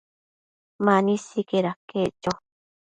[0.85, 2.33] Mani sicaid aquec cho